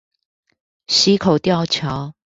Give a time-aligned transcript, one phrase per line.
[0.87, 2.15] 溪口吊橋